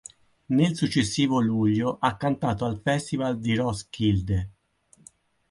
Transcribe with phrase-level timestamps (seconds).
[0.49, 4.49] Nel successivo luglio ha cantato al festival di Roskilde.